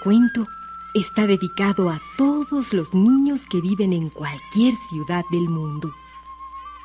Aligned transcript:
Cuento 0.00 0.48
está 0.94 1.26
dedicado 1.26 1.90
a 1.90 2.00
todos 2.16 2.72
los 2.72 2.94
niños 2.94 3.46
que 3.46 3.60
viven 3.60 3.92
en 3.92 4.10
cualquier 4.10 4.74
ciudad 4.74 5.24
del 5.30 5.48
mundo. 5.48 5.92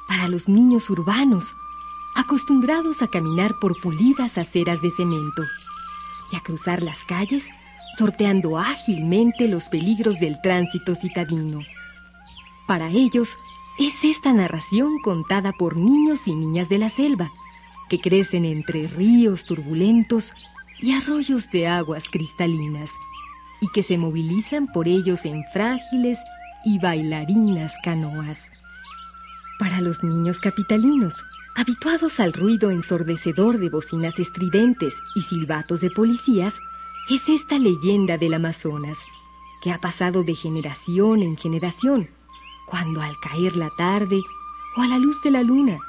Para 0.08 0.28
los 0.28 0.48
niños 0.48 0.90
urbanos, 0.90 1.56
acostumbrados 2.16 3.02
a 3.02 3.08
caminar 3.08 3.58
por 3.60 3.80
pulidas 3.82 4.38
aceras 4.38 4.82
de 4.82 4.92
cemento 4.92 5.44
y 6.32 6.36
a 6.36 6.40
cruzar 6.42 6.84
las 6.84 7.04
calles 7.06 7.50
sorteando 7.98 8.58
ágilmente 8.58 9.48
los 9.48 9.70
peligros 9.70 10.20
del 10.20 10.40
tránsito 10.42 10.96
citadino. 10.96 11.62
Para 12.68 12.90
ellos 12.90 13.38
es 13.80 14.04
esta 14.04 14.34
narración 14.34 15.00
contada 15.00 15.54
por 15.54 15.78
niños 15.78 16.28
y 16.28 16.36
niñas 16.36 16.70
de 16.70 16.78
la 16.78 16.90
selva, 16.90 17.32
que 17.90 18.00
crecen 18.00 18.46
entre 18.46 18.88
ríos 18.88 19.46
turbulentos 19.46 20.34
y 20.82 20.94
arroyos 20.94 21.50
de 21.52 21.68
aguas 21.68 22.06
cristalinas, 22.10 22.92
y 23.62 23.68
que 23.70 23.84
se 23.84 23.98
movilizan 23.98 24.68
por 24.72 24.88
ellos 24.88 25.26
en 25.26 25.44
frágiles 25.54 26.20
y 26.66 26.80
bailarinas 26.80 27.74
canoas. 27.84 28.50
Para 29.58 29.80
los 29.82 30.04
niños 30.04 30.40
capitalinos, 30.40 31.24
habituados 31.56 32.20
al 32.20 32.34
ruido 32.34 32.72
ensordecedor 32.72 33.60
de 33.60 33.70
bocinas 33.70 34.20
estridentes 34.20 34.96
y 35.16 35.22
silbatos 35.22 35.80
de 35.82 35.90
policías, 35.90 36.54
es 37.10 37.30
esta 37.30 37.58
leyenda 37.58 38.18
del 38.18 38.34
Amazonas, 38.34 38.98
que 39.64 39.72
ha 39.72 39.80
pasado 39.80 40.24
de 40.24 40.36
generación 40.36 41.24
en 41.24 41.38
generación, 41.38 42.10
cuando 42.68 43.02
al 43.02 43.18
caer 43.20 43.56
la 43.56 43.70
tarde 43.78 44.20
o 44.76 44.82
a 44.82 44.88
la 44.88 44.98
luz 44.98 45.22
de 45.24 45.32
la 45.32 45.44
luna, 45.44 45.80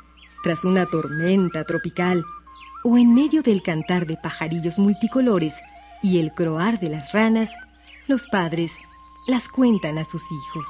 tras 0.43 0.65
una 0.65 0.87
tormenta 0.87 1.65
tropical, 1.65 2.25
o 2.85 2.97
en 2.99 3.15
medio 3.15 3.43
del 3.43 3.63
cantar 3.63 4.07
de 4.07 4.17
pajarillos 4.17 4.79
multicolores 4.79 5.55
y 6.03 6.19
el 6.19 6.33
croar 6.33 6.79
de 6.79 6.89
las 6.89 7.13
ranas, 7.13 7.55
los 8.07 8.27
padres 8.29 8.73
las 9.27 9.49
cuentan 9.49 9.99
a 9.99 10.05
sus 10.05 10.23
hijos. 10.31 10.67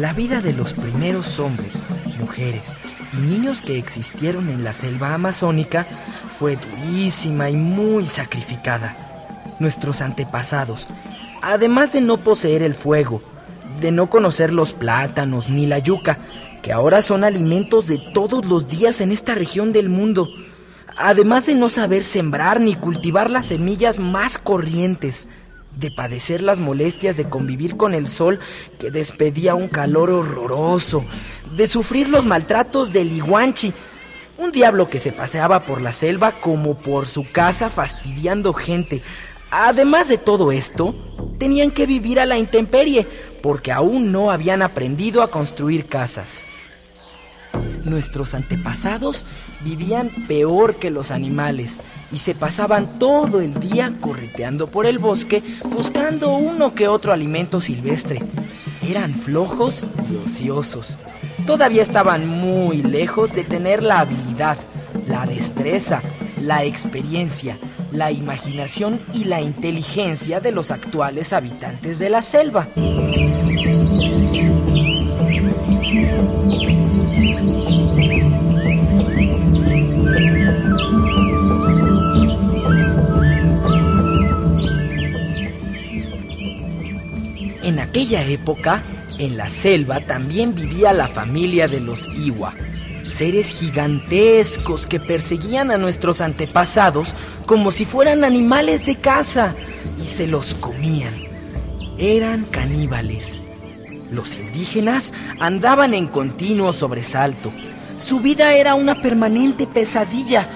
La 0.00 0.14
vida 0.14 0.40
de 0.40 0.54
los 0.54 0.72
primeros 0.72 1.38
hombres, 1.40 1.84
mujeres 2.18 2.74
y 3.12 3.18
niños 3.18 3.60
que 3.60 3.76
existieron 3.76 4.48
en 4.48 4.64
la 4.64 4.72
selva 4.72 5.12
amazónica 5.12 5.86
fue 6.38 6.56
durísima 6.56 7.50
y 7.50 7.56
muy 7.56 8.06
sacrificada. 8.06 8.96
Nuestros 9.58 10.00
antepasados, 10.00 10.88
además 11.42 11.92
de 11.92 12.00
no 12.00 12.16
poseer 12.16 12.62
el 12.62 12.74
fuego, 12.74 13.22
de 13.82 13.92
no 13.92 14.08
conocer 14.08 14.54
los 14.54 14.72
plátanos 14.72 15.50
ni 15.50 15.66
la 15.66 15.80
yuca, 15.80 16.16
que 16.62 16.72
ahora 16.72 17.02
son 17.02 17.22
alimentos 17.22 17.86
de 17.86 17.98
todos 18.14 18.46
los 18.46 18.68
días 18.68 19.02
en 19.02 19.12
esta 19.12 19.34
región 19.34 19.70
del 19.70 19.90
mundo, 19.90 20.30
además 20.96 21.44
de 21.44 21.56
no 21.56 21.68
saber 21.68 22.04
sembrar 22.04 22.58
ni 22.58 22.74
cultivar 22.74 23.30
las 23.30 23.44
semillas 23.44 23.98
más 23.98 24.38
corrientes, 24.38 25.28
de 25.76 25.90
padecer 25.90 26.42
las 26.42 26.60
molestias 26.60 27.16
de 27.16 27.28
convivir 27.28 27.76
con 27.76 27.94
el 27.94 28.08
sol 28.08 28.40
que 28.78 28.90
despedía 28.90 29.54
un 29.54 29.68
calor 29.68 30.10
horroroso, 30.10 31.04
de 31.56 31.68
sufrir 31.68 32.08
los 32.08 32.26
maltratos 32.26 32.92
del 32.92 33.12
iguanchi, 33.12 33.72
un 34.38 34.52
diablo 34.52 34.88
que 34.88 35.00
se 35.00 35.12
paseaba 35.12 35.60
por 35.60 35.80
la 35.80 35.92
selva 35.92 36.32
como 36.32 36.74
por 36.76 37.06
su 37.06 37.30
casa 37.30 37.68
fastidiando 37.70 38.52
gente. 38.52 39.02
Además 39.50 40.08
de 40.08 40.16
todo 40.16 40.52
esto, 40.52 40.94
tenían 41.38 41.70
que 41.70 41.86
vivir 41.86 42.20
a 42.20 42.26
la 42.26 42.38
intemperie, 42.38 43.06
porque 43.42 43.72
aún 43.72 44.12
no 44.12 44.30
habían 44.30 44.62
aprendido 44.62 45.22
a 45.22 45.30
construir 45.30 45.86
casas. 45.86 46.44
Nuestros 47.84 48.34
antepasados 48.34 49.24
vivían 49.60 50.10
peor 50.28 50.76
que 50.76 50.90
los 50.90 51.10
animales 51.10 51.80
y 52.12 52.18
se 52.18 52.34
pasaban 52.34 52.98
todo 52.98 53.40
el 53.40 53.54
día 53.60 53.94
correteando 54.00 54.68
por 54.68 54.86
el 54.86 54.98
bosque 54.98 55.42
buscando 55.68 56.34
uno 56.34 56.74
que 56.74 56.88
otro 56.88 57.12
alimento 57.12 57.60
silvestre. 57.60 58.22
Eran 58.88 59.14
flojos 59.14 59.84
y 60.10 60.16
ociosos. 60.16 60.98
Todavía 61.46 61.82
estaban 61.82 62.26
muy 62.26 62.82
lejos 62.82 63.32
de 63.34 63.44
tener 63.44 63.82
la 63.82 64.00
habilidad, 64.00 64.58
la 65.06 65.26
destreza, 65.26 66.02
la 66.40 66.64
experiencia, 66.64 67.58
la 67.92 68.10
imaginación 68.10 69.00
y 69.12 69.24
la 69.24 69.40
inteligencia 69.40 70.40
de 70.40 70.52
los 70.52 70.70
actuales 70.70 71.32
habitantes 71.32 71.98
de 71.98 72.10
la 72.10 72.22
selva. 72.22 72.68
Aquella 87.90 88.24
época, 88.24 88.84
en 89.18 89.36
la 89.36 89.48
selva 89.48 89.98
también 89.98 90.54
vivía 90.54 90.92
la 90.92 91.08
familia 91.08 91.66
de 91.66 91.80
los 91.80 92.06
Iwa, 92.16 92.54
seres 93.08 93.48
gigantescos 93.48 94.86
que 94.86 95.00
perseguían 95.00 95.72
a 95.72 95.76
nuestros 95.76 96.20
antepasados 96.20 97.16
como 97.46 97.72
si 97.72 97.84
fueran 97.84 98.22
animales 98.22 98.86
de 98.86 98.94
caza 98.94 99.56
y 100.00 100.06
se 100.06 100.28
los 100.28 100.54
comían. 100.54 101.12
Eran 101.98 102.44
caníbales. 102.44 103.40
Los 104.12 104.38
indígenas 104.38 105.12
andaban 105.40 105.92
en 105.92 106.06
continuo 106.06 106.72
sobresalto. 106.72 107.52
Su 107.96 108.20
vida 108.20 108.54
era 108.54 108.76
una 108.76 109.02
permanente 109.02 109.66
pesadilla, 109.66 110.46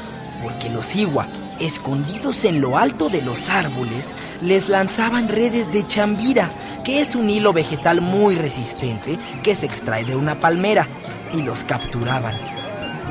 porque 0.45 0.71
los 0.71 0.95
Iwa, 0.95 1.27
escondidos 1.59 2.45
en 2.45 2.61
lo 2.61 2.79
alto 2.79 3.09
de 3.09 3.23
los 3.23 3.49
árboles, 3.49 4.15
les 4.41 4.69
lanzaban 4.69 5.29
redes 5.29 5.73
de 5.73 5.85
chambira, 5.85 6.51
que 6.85 7.01
es 7.01 7.17
un 7.17 7.31
hilo 7.31 7.53
vegetal 7.53 8.01
muy 8.01 8.37
resistente 8.37 9.19
que 9.43 9.55
se 9.55 9.67
extrae 9.67 10.05
de 10.05 10.15
una 10.15 10.37
palmera, 10.37 10.87
y 11.33 11.43
los 11.43 11.65
capturaban. 11.65 12.37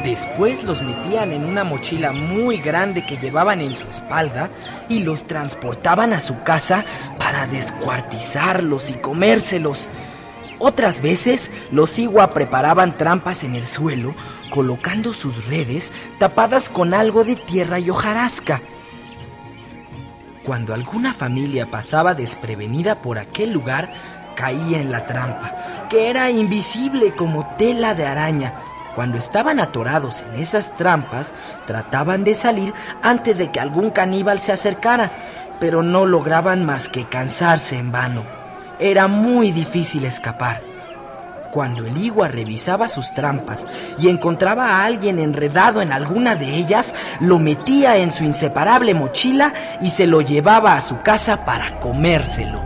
Después 0.03 0.63
los 0.63 0.81
metían 0.81 1.31
en 1.31 1.45
una 1.45 1.63
mochila 1.63 2.11
muy 2.11 2.57
grande 2.57 3.05
que 3.05 3.17
llevaban 3.17 3.61
en 3.61 3.75
su 3.75 3.87
espalda 3.87 4.49
y 4.89 4.99
los 4.99 5.25
transportaban 5.25 6.13
a 6.13 6.19
su 6.19 6.43
casa 6.43 6.83
para 7.17 7.47
descuartizarlos 7.47 8.89
y 8.89 8.93
comérselos. 8.93 9.89
Otras 10.59 11.01
veces 11.01 11.51
los 11.71 11.97
Igua 11.99 12.33
preparaban 12.33 12.97
trampas 12.97 13.43
en 13.43 13.55
el 13.55 13.65
suelo, 13.65 14.13
colocando 14.49 15.13
sus 15.13 15.47
redes 15.47 15.91
tapadas 16.19 16.69
con 16.69 16.93
algo 16.93 17.23
de 17.23 17.35
tierra 17.35 17.79
y 17.79 17.89
hojarasca. 17.89 18.61
Cuando 20.43 20.73
alguna 20.73 21.13
familia 21.13 21.71
pasaba 21.71 22.13
desprevenida 22.13 23.01
por 23.01 23.17
aquel 23.17 23.53
lugar, 23.53 23.93
caía 24.35 24.79
en 24.79 24.91
la 24.91 25.05
trampa, 25.05 25.87
que 25.89 26.09
era 26.09 26.29
invisible 26.31 27.15
como 27.15 27.55
tela 27.55 27.93
de 27.93 28.05
araña, 28.05 28.53
Cuando 28.95 29.17
estaban 29.17 29.59
atorados 29.59 30.21
en 30.21 30.39
esas 30.39 30.75
trampas, 30.75 31.33
trataban 31.65 32.23
de 32.23 32.35
salir 32.35 32.75
antes 33.01 33.39
de 33.39 33.51
que 33.51 33.59
algún 33.59 33.89
caníbal 33.89 34.37
se 34.39 34.51
acercara, 34.51 35.09
pero 35.59 35.81
no 35.81 36.05
lograban 36.05 36.63
más 36.63 36.89
que 36.89 37.05
cansarse 37.05 37.77
en 37.77 37.91
vano. 37.91 38.23
Era 38.77 39.07
muy 39.07 39.51
difícil 39.51 40.05
escapar. 40.05 40.72
Cuando 41.53 41.85
el 41.85 41.95
igua 41.97 42.29
revisaba 42.29 42.87
sus 42.87 43.13
trampas 43.13 43.67
y 43.99 44.09
encontraba 44.09 44.69
a 44.69 44.85
alguien 44.85 45.19
enredado 45.19 45.83
en 45.83 45.93
alguna 45.93 46.33
de 46.33 46.47
ellas, 46.57 46.95
lo 47.19 47.37
metía 47.37 47.97
en 47.97 48.11
su 48.11 48.23
inseparable 48.23 48.95
mochila 48.95 49.53
y 49.79 49.91
se 49.91 50.07
lo 50.07 50.21
llevaba 50.21 50.73
a 50.73 50.81
su 50.81 51.03
casa 51.03 51.45
para 51.45 51.79
comérselo. 51.79 52.57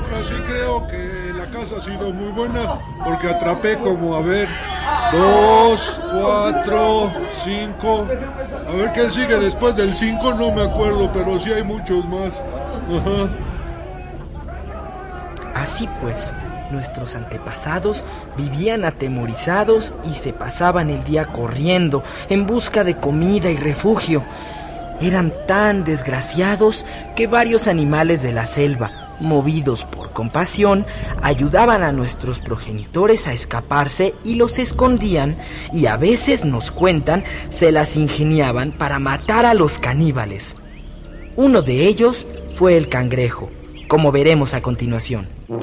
Ahora 0.00 0.24
sí 0.26 0.34
creo 0.44 0.88
que 0.88 1.32
la 1.36 1.46
casa 1.56 1.76
ha 1.76 1.80
sido 1.80 2.12
muy 2.12 2.32
buena 2.32 2.80
porque 3.04 3.28
atrapé 3.28 3.76
como, 3.76 4.16
a 4.16 4.22
ver, 4.22 4.48
dos, 5.12 6.00
cuatro, 6.12 7.12
cinco. 7.44 8.08
A 8.68 8.72
ver 8.72 8.92
qué 8.92 9.08
sigue 9.08 9.38
después 9.38 9.76
del 9.76 9.94
cinco, 9.94 10.34
no 10.34 10.50
me 10.50 10.64
acuerdo, 10.64 11.08
pero 11.14 11.38
sí 11.38 11.52
hay 11.52 11.62
muchos 11.62 12.04
más. 12.06 12.42
Ajá. 12.90 13.51
Así 15.62 15.88
pues, 16.00 16.34
nuestros 16.72 17.14
antepasados 17.14 18.04
vivían 18.36 18.84
atemorizados 18.84 19.94
y 20.10 20.16
se 20.16 20.32
pasaban 20.32 20.90
el 20.90 21.04
día 21.04 21.26
corriendo 21.26 22.02
en 22.28 22.46
busca 22.46 22.82
de 22.82 22.96
comida 22.96 23.48
y 23.48 23.56
refugio. 23.56 24.24
Eran 25.00 25.32
tan 25.46 25.84
desgraciados 25.84 26.84
que 27.14 27.28
varios 27.28 27.68
animales 27.68 28.22
de 28.22 28.32
la 28.32 28.44
selva, 28.44 29.14
movidos 29.20 29.84
por 29.84 30.12
compasión, 30.12 30.84
ayudaban 31.22 31.84
a 31.84 31.92
nuestros 31.92 32.40
progenitores 32.40 33.28
a 33.28 33.32
escaparse 33.32 34.16
y 34.24 34.34
los 34.34 34.58
escondían 34.58 35.36
y 35.72 35.86
a 35.86 35.96
veces 35.96 36.44
nos 36.44 36.72
cuentan 36.72 37.22
se 37.50 37.70
las 37.70 37.96
ingeniaban 37.96 38.72
para 38.72 38.98
matar 38.98 39.46
a 39.46 39.54
los 39.54 39.78
caníbales. 39.78 40.56
Uno 41.36 41.62
de 41.62 41.86
ellos 41.86 42.26
fue 42.52 42.76
el 42.76 42.88
cangrejo, 42.88 43.48
como 43.86 44.10
veremos 44.10 44.54
a 44.54 44.60
continuación. 44.60 45.41
Un 45.52 45.60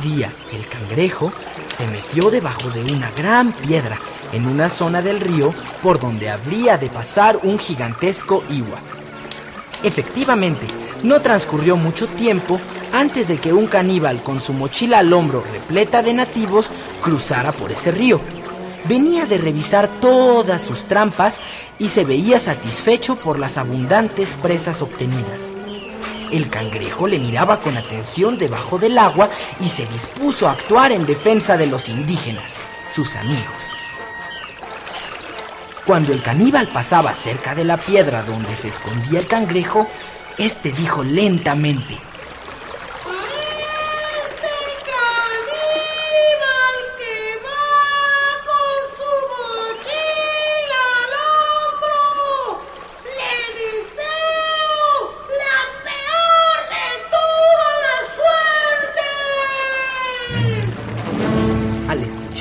día 0.00 0.32
el 0.52 0.68
cangrejo 0.68 1.32
se 1.66 1.84
metió 1.88 2.30
debajo 2.30 2.70
de 2.70 2.84
una 2.92 3.10
gran 3.10 3.50
piedra 3.50 3.98
en 4.32 4.46
una 4.46 4.68
zona 4.68 5.02
del 5.02 5.20
río 5.20 5.54
por 5.82 6.00
donde 6.00 6.30
habría 6.30 6.78
de 6.78 6.90
pasar 6.90 7.38
un 7.42 7.58
gigantesco 7.58 8.42
igua. 8.50 8.78
Efectivamente, 9.82 10.66
no 11.02 11.20
transcurrió 11.20 11.76
mucho 11.76 12.08
tiempo 12.08 12.58
antes 12.92 13.28
de 13.28 13.38
que 13.38 13.52
un 13.52 13.66
caníbal 13.66 14.22
con 14.22 14.40
su 14.40 14.52
mochila 14.52 14.98
al 14.98 15.12
hombro 15.12 15.44
repleta 15.52 16.02
de 16.02 16.14
nativos 16.14 16.70
cruzara 17.02 17.52
por 17.52 17.70
ese 17.70 17.90
río. 17.90 18.20
Venía 18.88 19.26
de 19.26 19.38
revisar 19.38 19.88
todas 20.00 20.62
sus 20.62 20.84
trampas 20.84 21.40
y 21.78 21.88
se 21.88 22.04
veía 22.04 22.40
satisfecho 22.40 23.16
por 23.16 23.38
las 23.38 23.58
abundantes 23.58 24.34
presas 24.40 24.82
obtenidas. 24.82 25.52
El 26.32 26.50
cangrejo 26.50 27.06
le 27.06 27.18
miraba 27.18 27.60
con 27.60 27.76
atención 27.76 28.38
debajo 28.38 28.78
del 28.78 28.98
agua 28.98 29.30
y 29.60 29.68
se 29.68 29.86
dispuso 29.86 30.48
a 30.48 30.52
actuar 30.52 30.92
en 30.92 31.06
defensa 31.06 31.56
de 31.56 31.66
los 31.66 31.88
indígenas, 31.88 32.60
sus 32.86 33.16
amigos. 33.16 33.76
Cuando 35.88 36.12
el 36.12 36.20
caníbal 36.20 36.68
pasaba 36.68 37.14
cerca 37.14 37.54
de 37.54 37.64
la 37.64 37.78
piedra 37.78 38.22
donde 38.22 38.54
se 38.56 38.68
escondía 38.68 39.20
el 39.20 39.26
cangrejo, 39.26 39.86
este 40.36 40.70
dijo 40.70 41.02
lentamente: 41.02 41.96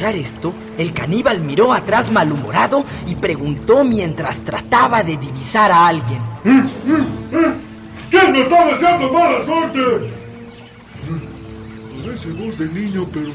escuchar 0.07 0.15
esto, 0.15 0.53
el 0.77 0.93
caníbal 0.93 1.41
miró 1.41 1.73
atrás 1.73 2.11
malhumorado 2.11 2.83
y 3.07 3.15
preguntó 3.15 3.83
mientras 3.83 4.39
trataba 4.41 5.03
de 5.03 5.17
divisar 5.17 5.71
a 5.71 5.87
alguien. 5.87 6.21
¿Quién 8.09 8.31
me 8.31 8.41
está 8.41 8.65
deseando 8.67 9.11
mala 9.11 9.43
suerte? 9.45 9.79
Parece 12.05 12.29
voz 12.31 12.57
de 12.57 12.65
niño, 12.67 13.05
pero 13.11 13.29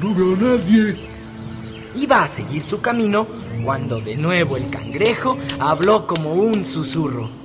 no 0.00 0.14
veo 0.14 0.34
a 0.34 0.58
nadie. 0.58 0.96
Iba 1.94 2.24
a 2.24 2.28
seguir 2.28 2.62
su 2.62 2.80
camino 2.80 3.26
cuando 3.64 4.00
de 4.00 4.16
nuevo 4.16 4.56
el 4.56 4.70
cangrejo 4.70 5.38
habló 5.58 6.06
como 6.06 6.34
un 6.34 6.64
susurro. 6.64 7.37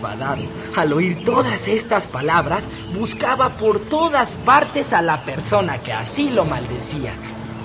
Enfadado, 0.00 0.42
al 0.76 0.92
oír 0.94 1.22
todas 1.24 1.68
estas 1.68 2.08
palabras, 2.08 2.70
buscaba 2.94 3.50
por 3.50 3.78
todas 3.78 4.34
partes 4.34 4.92
a 4.92 5.02
la 5.02 5.22
persona 5.24 5.78
que 5.78 5.92
así 5.92 6.30
lo 6.30 6.44
maldecía. 6.44 7.12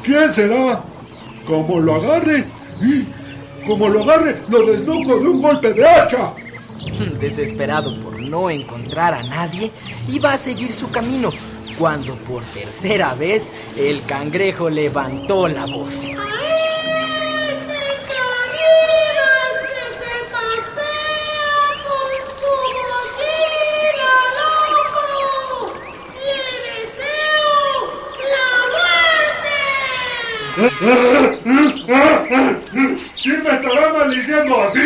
¿Quién 0.04 0.34
será? 0.34 0.84
Como 1.48 1.80
lo 1.80 1.96
agarre, 1.96 2.46
¡y! 2.82 3.06
como 3.66 3.88
lo 3.88 4.04
agarre, 4.04 4.42
lo 4.50 4.66
desnuco 4.66 5.18
de 5.18 5.28
un 5.28 5.42
golpe 5.42 5.74
de 5.74 5.88
hacha. 5.88 6.34
Desesperado 7.20 7.98
por 8.02 8.20
no 8.20 8.50
encontrar 8.50 9.14
a 9.14 9.24
nadie, 9.24 9.72
iba 10.10 10.34
a 10.34 10.38
seguir 10.38 10.74
su 10.74 10.92
camino, 10.92 11.32
cuando 11.80 12.16
por 12.16 12.44
tercera 12.44 13.16
vez 13.16 13.52
el 13.78 14.04
cangrejo 14.06 14.70
levantó 14.70 15.48
la 15.48 15.66
voz. 15.66 16.14
¿Quién 30.56 30.72
me 33.44 33.50
estará 33.50 33.94
maldiciendo 33.94 34.62
así? 34.62 34.80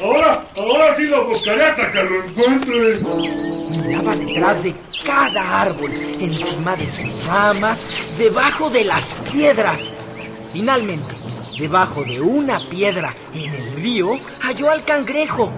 Ahora, 0.00 0.44
ahora 0.56 0.96
sí 0.96 1.02
lo 1.02 1.26
buscaré 1.26 1.64
hasta 1.64 1.90
que 1.90 2.04
lo 2.04 2.24
encuentre. 2.24 3.00
Miraba 3.70 4.14
detrás 4.14 4.62
de 4.62 4.72
cada 5.04 5.62
árbol, 5.62 5.90
encima 6.20 6.76
de 6.76 6.88
sus 6.88 7.26
ramas, 7.26 7.84
debajo 8.18 8.70
de 8.70 8.84
las 8.84 9.12
piedras. 9.32 9.92
Finalmente, 10.52 11.12
debajo 11.58 12.04
de 12.04 12.20
una 12.20 12.60
piedra 12.60 13.12
en 13.34 13.52
el 13.52 13.72
río, 13.74 14.20
halló 14.40 14.70
al 14.70 14.84
cangrejo. 14.84 15.50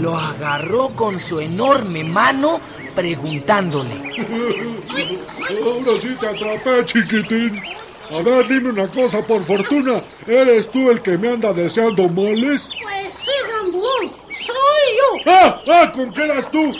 Lo 0.00 0.18
agarró 0.18 0.90
con 0.90 1.18
su 1.18 1.40
enorme 1.40 2.04
mano, 2.04 2.60
preguntándole. 2.94 3.94
Ahora 5.64 5.98
sí 6.00 6.14
te 6.20 6.26
atrapé, 6.26 6.84
chiquitín. 6.84 7.62
A 8.14 8.20
ver, 8.20 8.46
dime 8.46 8.68
una 8.70 8.88
cosa, 8.88 9.22
por 9.22 9.42
fortuna, 9.44 10.02
¿eres 10.26 10.70
tú 10.70 10.90
el 10.90 11.00
que 11.00 11.16
me 11.16 11.32
anda 11.32 11.52
deseando 11.54 12.08
males? 12.08 12.68
Pues 12.82 13.14
sí, 13.14 13.30
grandulón, 13.48 14.10
soy 14.34 15.24
yo. 15.24 15.32
¡Ah! 15.32 15.62
¡Ah! 15.66 15.92
¿Con 15.92 16.12
qué 16.12 16.24
eras 16.24 16.50
tú? 16.50 16.74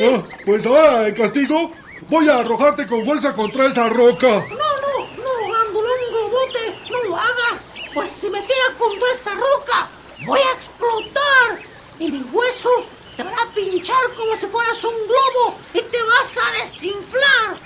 Ah, 0.00 0.22
pues 0.44 0.64
ahora, 0.64 1.00
de 1.00 1.14
castigo, 1.14 1.72
voy 2.08 2.28
a 2.28 2.38
arrojarte 2.38 2.86
con 2.86 3.04
fuerza 3.04 3.32
contra 3.32 3.66
esa 3.66 3.88
roca. 3.88 4.28
No, 4.28 4.38
no, 4.38 5.06
no, 5.16 5.52
grandulón 5.52 5.98
gobote, 6.12 6.78
no 6.90 7.02
lo 7.02 7.16
hagas. 7.16 7.60
Pues 7.92 8.10
si 8.12 8.30
me 8.30 8.40
tira 8.42 8.78
contra 8.78 9.08
esa 9.12 9.34
roca, 9.34 9.88
voy 10.24 10.38
a 10.38 10.52
explotar. 10.52 11.58
Y 11.98 12.12
mis 12.12 12.32
huesos 12.32 12.84
te 13.16 13.24
van 13.24 13.34
a 13.34 13.52
pinchar 13.54 13.96
como 14.16 14.36
si 14.36 14.46
fueras 14.46 14.84
un 14.84 14.94
globo 14.94 15.58
y 15.74 15.80
te 15.80 16.02
vas 16.02 16.38
a 16.38 16.62
desinflar. 16.62 17.56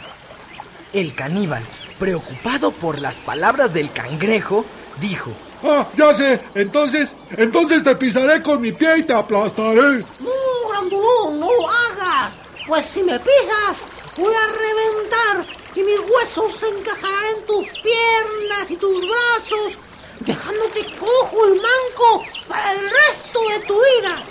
El 0.93 1.15
caníbal, 1.15 1.65
preocupado 2.00 2.73
por 2.73 2.99
las 2.99 3.21
palabras 3.21 3.73
del 3.73 3.92
cangrejo, 3.92 4.64
dijo, 5.00 5.30
Ah, 5.62 5.87
ya 5.95 6.14
sé. 6.14 6.40
Entonces, 6.54 7.11
entonces 7.37 7.85
te 7.85 7.95
pisaré 7.95 8.42
con 8.42 8.61
mi 8.61 8.73
pie 8.73 8.99
y 8.99 9.02
te 9.02 9.12
aplastaré. 9.12 9.99
No, 10.19 10.69
grandulón, 10.71 11.38
no 11.38 11.52
lo 11.52 11.69
hagas. 11.69 12.35
Pues 12.66 12.87
si 12.87 13.02
me 13.02 13.19
pisas, 13.19 13.76
voy 14.16 14.33
a 14.33 14.47
reventar 14.47 15.54
y 15.76 15.83
mis 15.83 15.99
huesos 16.00 16.54
se 16.54 16.69
encajarán 16.69 17.37
en 17.37 17.47
tus 17.47 17.66
piernas 17.80 18.71
y 18.71 18.76
tus 18.76 19.07
brazos, 19.07 19.78
dejándote 20.21 20.85
cojo 20.99 21.47
y 21.49 21.50
manco 21.50 22.25
para 22.49 22.73
el 22.73 22.78
resto 22.80 23.40
de 23.52 23.66
tu 23.66 23.75
vida. 23.75 24.23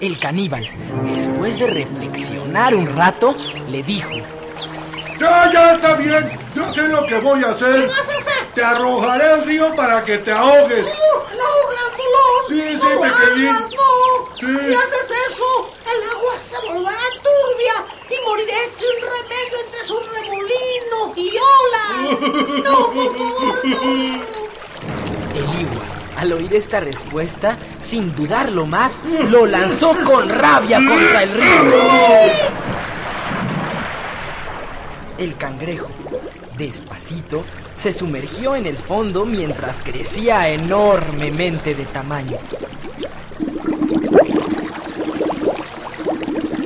El 0.00 0.18
caníbal, 0.18 0.68
después 1.04 1.58
de 1.58 1.66
reflexionar 1.66 2.74
un 2.74 2.86
rato, 2.96 3.34
le 3.68 3.82
dijo, 3.82 4.10
Ya, 5.18 5.50
ya 5.52 5.74
está 5.74 5.94
bien. 5.94 6.28
Yo 6.54 6.72
sé 6.72 6.82
lo 6.88 7.04
que 7.06 7.16
voy 7.16 7.42
a 7.44 7.50
hacer. 7.50 7.80
¿Qué 7.80 7.86
vas 7.86 8.08
a 8.08 8.16
hacer? 8.16 8.46
Te 8.54 8.64
arrojaré 8.64 9.24
al 9.24 9.44
río 9.44 9.74
para 9.74 10.04
que 10.04 10.18
te 10.18 10.32
ahogues. 10.32 10.86
No, 10.86 11.36
no, 11.36 11.48
grandulón. 11.70 12.42
Sí, 12.48 12.76
sí, 12.76 12.86
no 12.94 13.00
pequeñín. 13.00 13.54
no. 13.54 14.36
Sí. 14.38 14.46
Si 14.46 14.74
haces 14.74 15.10
eso, 15.30 15.70
el 15.86 16.10
agua 16.10 16.38
se 16.38 16.56
volverá 16.66 16.98
turbia 17.22 17.74
y 18.10 18.28
moriré 18.28 18.68
sin 18.68 18.94
remedio 19.02 19.58
entre 19.64 19.80
sus 19.86 20.02
remolinos 20.12 21.16
y 21.16 21.38
olas. 21.38 22.64
No, 22.64 22.90
por 22.92 23.16
favor, 23.16 23.64
no. 23.64 23.76
El 25.34 25.60
igual, 25.62 25.88
al 26.18 26.32
oír 26.32 26.54
esta 26.54 26.80
respuesta, 26.80 27.56
sin 27.80 28.14
dudarlo 28.14 28.66
más, 28.66 29.04
lo 29.30 29.46
lanzó 29.46 29.94
con 30.04 30.28
rabia 30.28 30.78
contra 30.86 31.22
el 31.22 31.32
río. 31.32 32.75
El 35.18 35.34
cangrejo, 35.36 35.88
despacito, 36.58 37.42
se 37.74 37.90
sumergió 37.90 38.54
en 38.54 38.66
el 38.66 38.76
fondo 38.76 39.24
mientras 39.24 39.80
crecía 39.80 40.50
enormemente 40.50 41.74
de 41.74 41.86
tamaño. 41.86 42.36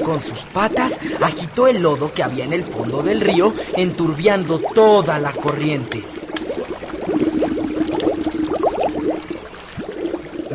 Con 0.05 0.21
sus 0.21 0.41
patas 0.41 0.99
agitó 1.21 1.69
el 1.69 1.81
lodo 1.81 2.13
que 2.13 2.25
había 2.25 2.45
en 2.45 2.53
el 2.53 2.65
fondo 2.65 3.05
del 3.05 3.21
río, 3.21 3.55
enturbiando 3.77 4.59
toda 4.59 5.21
la 5.21 5.33
corriente. 5.33 6.03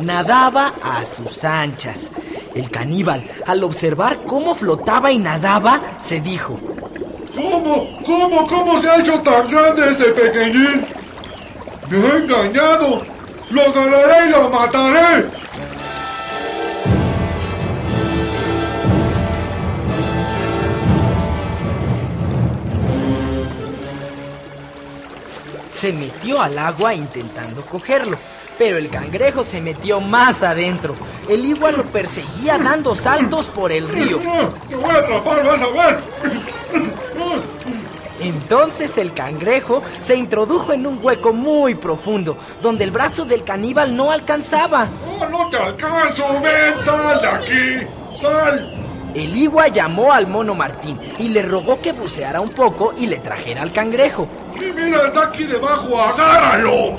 Nadaba 0.02 0.74
a 0.82 1.02
sus 1.06 1.44
anchas. 1.44 2.12
El 2.54 2.70
caníbal, 2.70 3.26
al 3.46 3.64
observar 3.64 4.20
cómo 4.26 4.54
flotaba 4.54 5.12
y 5.12 5.18
nadaba, 5.18 5.98
se 5.98 6.20
dijo, 6.20 6.60
¿Cómo? 7.36 7.88
¿Cómo? 8.04 8.46
¿Cómo 8.46 8.80
se 8.80 8.88
ha 8.88 8.96
hecho 8.98 9.20
tan 9.20 9.48
grande 9.50 9.90
este 9.90 10.04
pequeñín? 10.12 10.86
Me 11.90 11.98
ha 12.08 12.16
engañado. 12.16 13.02
Lo 13.50 13.62
agarraré 13.62 14.26
y 14.26 14.30
lo 14.30 14.48
mataré. 14.48 15.26
se 25.68 25.92
metió 25.92 26.40
al 26.40 26.58
agua 26.58 26.94
intentando 26.94 27.62
cogerlo, 27.62 28.16
pero 28.58 28.78
el 28.78 28.88
cangrejo 28.88 29.42
se 29.42 29.60
metió 29.60 30.00
más 30.00 30.42
adentro. 30.42 30.96
El 31.28 31.44
igual 31.44 31.76
lo 31.76 31.84
perseguía 31.84 32.56
dando 32.56 32.94
saltos 32.94 33.46
por 33.46 33.70
el 33.72 33.86
río. 33.88 34.18
Ah, 34.26 34.48
Te 34.68 34.76
voy 34.76 34.90
a 34.90 34.98
atrapar, 34.98 35.44
vas 35.44 35.60
a 35.60 35.66
ver. 35.66 36.00
Entonces 38.20 38.96
el 38.98 39.12
cangrejo 39.12 39.82
se 39.98 40.16
introdujo 40.16 40.72
en 40.72 40.86
un 40.86 40.98
hueco 41.02 41.32
muy 41.32 41.74
profundo, 41.74 42.36
donde 42.62 42.84
el 42.84 42.90
brazo 42.90 43.24
del 43.24 43.44
caníbal 43.44 43.94
no 43.94 44.10
alcanzaba. 44.10 44.88
Oh, 45.06 45.26
no 45.26 45.48
te 45.50 45.58
alcanzo, 45.58 46.24
ven, 46.42 46.84
sal 46.84 47.20
de 47.20 47.28
aquí. 47.28 47.86
Sal. 48.18 48.86
El 49.14 49.36
igua 49.36 49.68
llamó 49.68 50.12
al 50.12 50.26
mono 50.26 50.54
Martín 50.54 50.98
y 51.18 51.28
le 51.28 51.42
rogó 51.42 51.80
que 51.80 51.92
buceara 51.92 52.40
un 52.40 52.50
poco 52.50 52.94
y 52.98 53.06
le 53.06 53.18
trajera 53.18 53.62
al 53.62 53.72
cangrejo. 53.72 54.28
Y 54.60 54.64
mira, 54.72 55.06
está 55.06 55.24
aquí 55.24 55.44
debajo, 55.44 56.00
agárralo. 56.00 56.98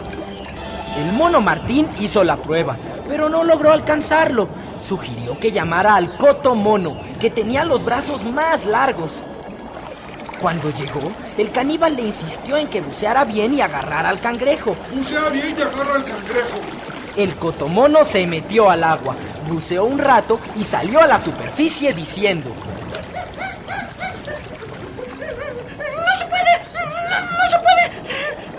El 0.98 1.14
mono 1.14 1.42
Martín 1.42 1.88
hizo 2.00 2.24
la 2.24 2.38
prueba, 2.38 2.76
pero 3.08 3.30
no 3.30 3.44
logró 3.44 3.72
alcanzarlo. 3.72 4.48
Sugirió 4.82 5.40
que 5.40 5.52
llamara 5.52 5.96
al 5.96 6.18
coto 6.18 6.56
mono, 6.56 6.98
que 7.20 7.30
tenía 7.30 7.64
los 7.64 7.84
brazos 7.84 8.24
más 8.24 8.66
largos. 8.66 9.24
Cuando 10.42 10.70
llegó, 10.72 11.12
el 11.38 11.52
caníbal 11.52 11.96
le 11.96 12.04
insistió 12.04 12.58
en 12.58 12.68
que 12.68 12.82
buceara 12.82 13.26
bien 13.26 13.54
y 13.56 13.62
agarrara 13.62 14.10
al 14.10 14.20
cangrejo. 14.20 14.76
Bucea 14.94 15.30
bien 15.30 15.56
y 15.58 15.62
agarra 15.62 15.96
al 15.96 16.04
cangrejo. 16.06 16.60
El 17.16 17.36
cotomono 17.36 18.04
se 18.04 18.28
metió 18.28 18.70
al 18.70 18.84
agua, 18.84 19.16
buceó 19.50 19.86
un 19.86 19.98
rato 19.98 20.40
y 20.56 20.64
salió 20.64 21.02
a 21.02 21.08
la 21.08 21.18
superficie 21.20 21.92
diciendo: 21.94 22.52
¡No 22.52 22.66
se 26.20 26.26
puede! 26.28 26.62
¡No, 26.74 27.20
no 27.22 27.50
se 27.50 27.58
puede! 27.58 27.92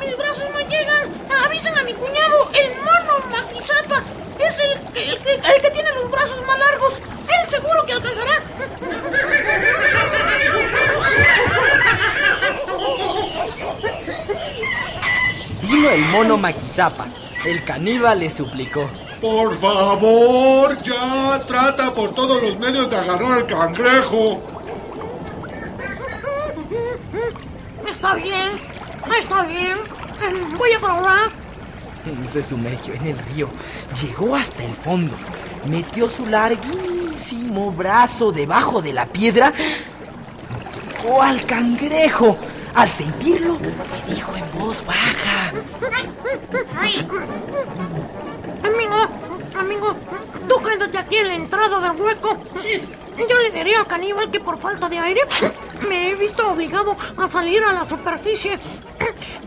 ¡Mis 0.05 0.17
brazos 0.19 0.45
no 0.53 0.61
llegan! 0.69 1.45
¡Avisen 1.47 1.79
a 1.79 1.83
mi 1.85 1.93
cuñado, 1.93 2.51
el 2.55 2.75
mono 2.79 3.21
Maquisapa! 3.31 4.03
Es 4.41 4.59
el, 4.59 4.81
que- 4.93 5.11
el, 5.11 5.19
que- 5.21 5.35
el 5.35 5.63
que 5.63 5.71
tiene 5.71 5.93
los 5.93 6.11
brazos 6.11 6.45
más 6.45 6.59
largos. 6.59 6.95
Él 7.29 7.49
seguro 7.51 7.85
que 7.87 7.93
alcanzará. 7.93 8.43
Vino 15.63 15.91
el 15.91 16.01
El 17.45 17.65
caníbal 17.65 18.21
le 18.21 18.31
suplicó. 18.31 18.89
Por 19.21 19.59
favor, 19.59 20.81
ya 20.85 21.43
trata 21.45 21.93
por 21.93 22.15
todos 22.15 22.41
los 22.41 22.57
medios 22.57 22.89
de 22.89 22.97
agarrar 22.97 23.33
al 23.33 23.47
cangrejo. 23.47 24.41
Está 27.91 28.15
bien, 28.15 28.53
está 29.21 29.43
bien. 29.43 29.77
Voy 30.57 30.73
a 30.73 30.79
probar. 30.79 31.31
Se 32.31 32.45
sumergió 32.45 32.95
en 32.95 33.07
el 33.07 33.19
río, 33.19 33.49
llegó 34.01 34.37
hasta 34.37 34.63
el 34.63 34.73
fondo, 34.73 35.15
metió 35.69 36.09
su 36.09 36.27
larguísimo 36.27 37.73
brazo 37.73 38.31
debajo 38.31 38.81
de 38.81 38.93
la 38.93 39.07
piedra, 39.07 39.53
tocó 41.03 41.23
al 41.23 41.45
cangrejo. 41.45 42.39
Al 42.75 42.89
sentirlo, 42.89 43.59
le 43.59 44.15
dijo 44.15 44.18
en 44.18 44.18
voz 44.69 44.85
baja. 44.85 45.51
Amigo, 48.63 49.09
amigo, 49.59 49.97
tú 50.47 50.63
quédate 50.63 50.99
aquí 50.99 51.17
en 51.17 51.29
la 51.29 51.35
entrada 51.37 51.81
del 51.81 52.03
hueco. 52.03 52.37
Sí. 52.61 52.83
Yo 53.17 53.39
le 53.45 53.51
diría 53.51 53.81
al 53.81 53.87
caníbal 53.87 54.31
que 54.31 54.41
por 54.41 54.61
falta 54.61 54.91
de 54.91 54.99
aire 54.99 55.23
me 55.89 56.11
he 56.11 56.15
visto 56.15 56.47
obligado 56.51 56.95
a 57.17 57.29
salir 57.29 57.63
a 57.63 57.73
la 57.73 57.87
superficie. 57.87 58.59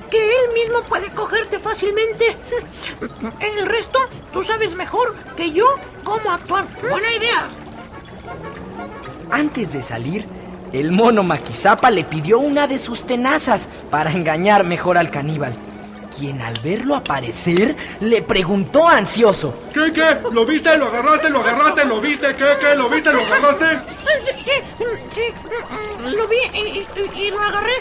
Que 0.09 0.21
él 0.37 0.53
mismo 0.55 0.81
puede 0.89 1.11
cogerte 1.11 1.59
fácilmente. 1.59 2.35
El 3.39 3.65
resto, 3.67 3.99
tú 4.33 4.43
sabes 4.43 4.73
mejor 4.73 5.15
que 5.37 5.51
yo 5.51 5.67
cómo 6.03 6.31
actuar. 6.31 6.65
Buena 6.81 7.13
idea. 7.13 7.47
Antes 9.29 9.71
de 9.71 9.83
salir, 9.83 10.40
el 10.73 10.91
mono 10.91 11.23
Maquizapa 11.23 11.89
le 11.91 12.03
pidió 12.03 12.39
una 12.39 12.67
de 12.67 12.79
sus 12.79 13.03
tenazas 13.05 13.69
para 13.89 14.11
engañar 14.11 14.63
mejor 14.63 14.97
al 14.97 15.09
caníbal, 15.11 15.53
quien 16.17 16.41
al 16.41 16.53
verlo 16.63 16.95
aparecer 16.95 17.75
le 17.99 18.21
preguntó 18.21 18.87
ansioso. 18.87 19.53
¿Qué, 19.73 19.91
qué? 19.93 20.17
¿Lo 20.31 20.45
viste? 20.45 20.75
¿Lo 20.77 20.87
agarraste? 20.87 21.29
¿Lo 21.29 21.39
agarraste? 21.39 21.85
¿Lo 21.85 21.99
viste? 22.01 22.27
¿Qué, 22.35 22.45
qué? 22.59 22.75
¿Lo 22.75 22.89
viste? 22.89 23.11
¿Lo 23.13 23.21
agarraste? 23.21 23.65
Sí, 24.25 24.51
sí, 25.13 25.21
sí, 25.31 26.05
lo 26.15 26.27
vi 26.27 26.37
y, 26.53 26.57
y- 26.59 27.19
y 27.27 27.31
lo 27.31 27.39
agarré, 27.41 27.73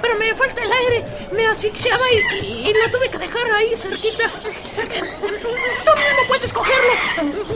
pero 0.00 0.16
me 0.18 0.34
falta 0.34 0.62
el 0.62 0.72
aire. 0.72 1.04
Me 1.32 1.46
asfixiaba 1.46 2.04
y, 2.12 2.36
y- 2.46 2.68
y 2.68 2.72
lo 2.72 2.90
tuve 2.96 3.08
que 3.08 3.18
dejar 3.18 3.50
ahí 3.52 3.74
cerquita. 3.76 4.30
Tú 4.40 5.92
mismo 5.98 6.22
puedes 6.28 6.52
cogerlo. 6.52 6.92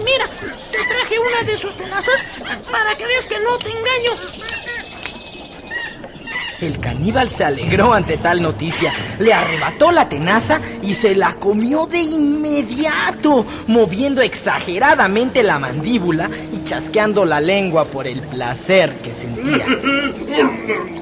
Mira, 0.04 0.26
te 0.72 0.78
traje 0.78 1.18
una 1.18 1.42
de 1.42 1.56
sus 1.56 1.76
tenazas 1.76 2.24
para 2.70 2.94
que 2.96 3.04
veas 3.06 3.26
que 3.26 3.38
no 3.40 3.58
te 3.58 3.68
engaño. 3.70 4.12
El 6.60 6.78
caníbal 6.78 7.28
se 7.28 7.44
alegró 7.44 7.94
ante 7.94 8.18
tal 8.18 8.42
noticia, 8.42 8.92
le 9.18 9.32
arrebató 9.32 9.92
la 9.92 10.08
tenaza 10.08 10.60
y 10.82 10.94
se 10.94 11.14
la 11.14 11.34
comió 11.34 11.86
de 11.86 12.00
inmediato, 12.00 13.46
moviendo 13.66 14.20
exageradamente 14.20 15.42
la 15.42 15.58
mandíbula 15.58 16.28
y 16.52 16.64
chasqueando 16.64 17.24
la 17.24 17.40
lengua 17.40 17.86
por 17.86 18.06
el 18.06 18.20
placer 18.20 18.96
que 18.96 19.12
sentía. 19.12 19.66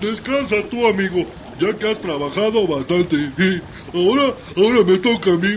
Descansa 0.00 0.56
tú, 0.70 0.86
amigo, 0.86 1.24
ya 1.58 1.72
que 1.72 1.90
has 1.90 1.98
trabajado 1.98 2.66
bastante. 2.66 3.30
Ahora, 3.94 4.34
ahora 4.56 4.82
me 4.84 4.98
toca 4.98 5.30
a 5.30 5.36
mí. 5.36 5.56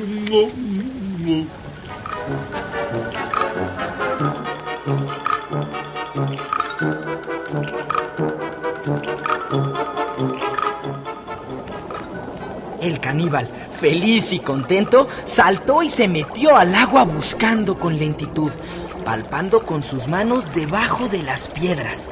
El 12.87 13.01
caníbal, 13.01 13.49
feliz 13.81 14.31
y 14.31 14.39
contento, 14.39 15.09
saltó 15.25 15.83
y 15.83 15.89
se 15.89 16.07
metió 16.07 16.55
al 16.55 16.73
agua 16.73 17.03
buscando 17.03 17.77
con 17.77 17.99
lentitud, 17.99 18.49
palpando 19.03 19.63
con 19.63 19.83
sus 19.83 20.07
manos 20.07 20.53
debajo 20.53 21.09
de 21.09 21.21
las 21.21 21.49
piedras. 21.49 22.07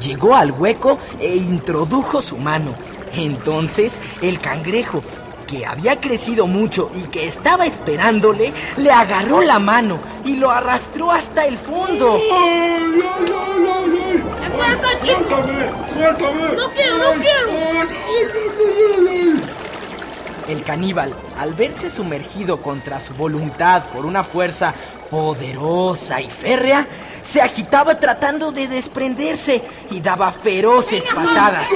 Llegó 0.00 0.36
al 0.36 0.52
hueco 0.52 1.00
e 1.18 1.34
introdujo 1.34 2.20
su 2.20 2.36
mano. 2.36 2.72
Entonces 3.14 4.00
el 4.20 4.38
cangrejo, 4.38 5.02
que 5.48 5.66
había 5.66 6.00
crecido 6.00 6.46
mucho 6.46 6.88
y 6.94 7.08
que 7.08 7.26
estaba 7.26 7.66
esperándole, 7.66 8.52
le 8.76 8.92
agarró 8.92 9.40
la 9.40 9.58
mano 9.58 9.98
y 10.24 10.36
lo 10.36 10.52
arrastró 10.52 11.10
hasta 11.10 11.46
el 11.46 11.58
fondo. 11.58 12.14
¡Ay, 12.14 12.22
ay, 12.30 13.24
ay, 13.26 13.66
ay, 13.74 13.98
ay! 14.04 15.04
¡Suéltame! 15.04 15.68
¡Suéltame! 15.92 16.42
No 16.56 16.70
quiero, 16.70 16.98
no 16.98 17.20
quiero. 17.20 17.50
¡Ay, 17.50 17.88
ay, 17.90 18.28
ay, 18.32 19.08
ay, 19.08 19.18
ay! 19.18 19.42
El 20.48 20.62
caníbal, 20.64 21.14
al 21.38 21.54
verse 21.54 21.88
sumergido 21.88 22.60
contra 22.60 23.00
su 23.00 23.14
voluntad 23.14 23.84
por 23.92 24.04
una 24.04 24.24
fuerza 24.24 24.74
poderosa 25.10 26.20
y 26.20 26.28
férrea, 26.28 26.86
se 27.22 27.40
agitaba 27.40 27.98
tratando 27.98 28.50
de 28.50 28.66
desprenderse 28.66 29.62
y 29.90 30.00
daba 30.00 30.32
feroces 30.32 31.04
patadas. 31.14 31.68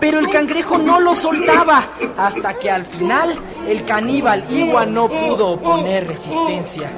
Pero 0.00 0.18
el 0.18 0.28
cangrejo 0.30 0.78
no 0.78 0.98
lo 1.00 1.14
soltaba, 1.14 1.86
hasta 2.16 2.54
que 2.54 2.70
al 2.70 2.84
final 2.84 3.38
el 3.66 3.84
caníbal 3.84 4.44
igual 4.50 4.92
no 4.92 5.08
pudo 5.08 5.50
oponer 5.50 6.06
resistencia. 6.08 6.90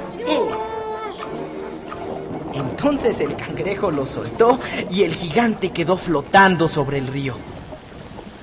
Entonces 2.53 3.19
el 3.19 3.35
cangrejo 3.35 3.91
lo 3.91 4.05
soltó 4.05 4.59
y 4.89 5.03
el 5.03 5.13
gigante 5.13 5.69
quedó 5.69 5.97
flotando 5.97 6.67
sobre 6.67 6.97
el 6.97 7.07
río. 7.07 7.35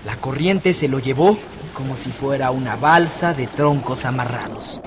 La 0.07 0.17
corriente 0.17 0.75
se 0.75 0.89
lo 0.89 0.99
llevó 0.99 1.37
como 1.79 1.97
si 1.97 2.11
fuera 2.11 2.51
una 2.51 2.75
balsa 2.75 3.33
de 3.35 3.47
troncos 3.47 4.05
amarrados. 4.05 4.81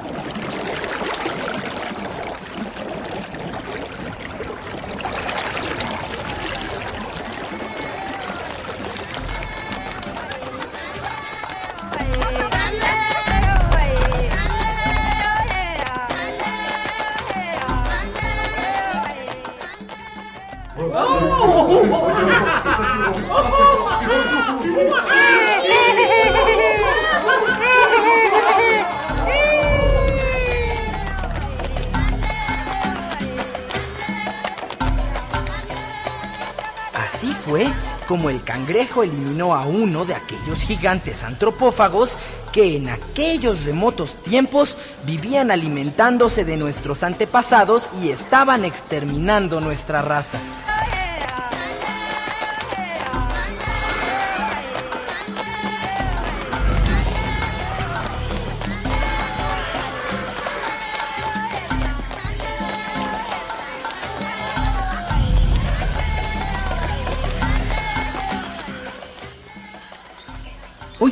Fue 37.51 37.65
como 38.07 38.29
el 38.29 38.45
cangrejo 38.45 39.03
eliminó 39.03 39.53
a 39.53 39.65
uno 39.65 40.05
de 40.05 40.15
aquellos 40.15 40.61
gigantes 40.61 41.21
antropófagos 41.25 42.17
que 42.53 42.77
en 42.77 42.87
aquellos 42.87 43.65
remotos 43.65 44.15
tiempos 44.23 44.77
vivían 45.05 45.51
alimentándose 45.51 46.45
de 46.45 46.55
nuestros 46.55 47.03
antepasados 47.03 47.89
y 48.01 48.11
estaban 48.11 48.63
exterminando 48.63 49.59
nuestra 49.59 50.01
raza. 50.01 50.39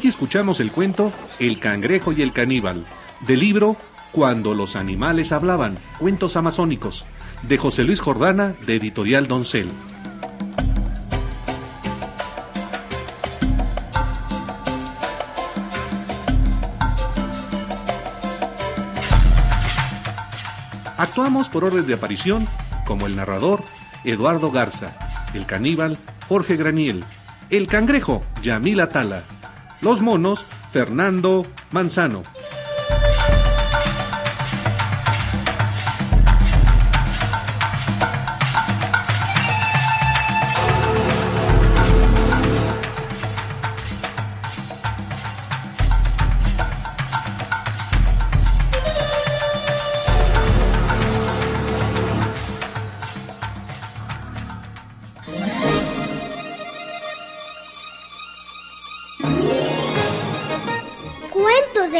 Hoy 0.01 0.07
escuchamos 0.07 0.61
el 0.61 0.71
cuento 0.71 1.11
El 1.39 1.59
cangrejo 1.59 2.13
y 2.13 2.21
el 2.21 2.31
caníbal, 2.31 2.85
del 3.27 3.41
libro 3.41 3.75
Cuando 4.13 4.53
los 4.53 4.77
animales 4.77 5.33
hablaban, 5.33 5.77
cuentos 5.99 6.37
amazónicos, 6.37 7.03
de 7.43 7.57
José 7.57 7.83
Luis 7.83 7.99
Jordana, 7.99 8.55
de 8.65 8.77
Editorial 8.77 9.27
Doncel. 9.27 9.69
Actuamos 20.97 21.49
por 21.49 21.65
orden 21.65 21.85
de 21.85 21.95
aparición 21.95 22.47
como 22.85 23.05
el 23.05 23.17
narrador 23.17 23.65
Eduardo 24.05 24.49
Garza, 24.49 24.95
el 25.33 25.45
caníbal 25.45 25.97
Jorge 26.29 26.55
Graniel, 26.55 27.03
el 27.49 27.67
cangrejo 27.67 28.21
Yamil 28.41 28.79
Atala, 28.79 29.23
los 29.81 30.01
monos 30.01 30.45
Fernando 30.71 31.45
Manzano. 31.71 32.23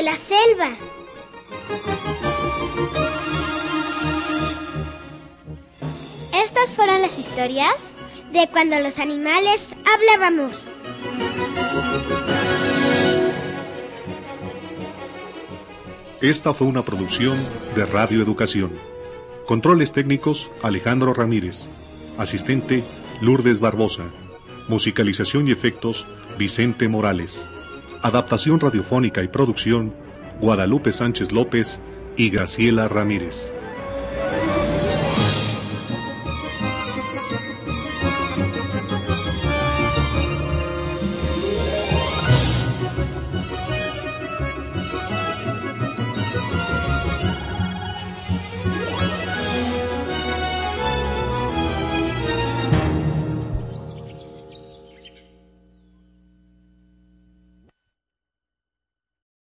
La 0.10 0.16
selva. 0.16 0.70
Estas 6.34 6.72
fueron 6.72 7.02
las 7.02 7.20
historias 7.20 7.92
De 8.34 8.48
cuando 8.52 8.80
los 8.80 8.98
animales 8.98 9.76
hablábamos. 9.94 10.68
Esta 16.22 16.54
fue 16.54 16.68
una 16.68 16.84
producción 16.84 17.38
de 17.76 17.86
Radio 17.86 18.22
Educación. 18.24 18.72
Controles 19.46 19.92
técnicos 19.92 20.50
Alejandro 20.64 21.14
Ramírez. 21.14 21.68
Asistente 22.18 22.84
Lourdes 23.22 23.60
Barbosa. 23.60 24.06
Musicalización 24.68 25.48
y 25.48 25.52
efectos 25.52 26.06
Vicente 26.38 26.88
Morales. 26.88 27.48
Adaptación 28.02 28.62
radiofónica 28.62 29.22
y 29.24 29.28
producción 29.28 29.94
Guadalupe 30.40 30.94
Sánchez 30.94 31.34
López 31.34 31.82
y 32.16 32.30
Graciela 32.30 32.88
Ramírez. 32.88 33.52